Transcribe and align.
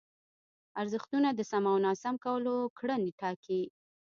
ارزښتونه 0.81 1.29
د 1.33 1.39
سم 1.51 1.63
او 1.71 1.77
ناسم 1.85 2.15
کولو 2.25 2.55
کړنې 2.77 3.11
ټاکي. 3.19 3.61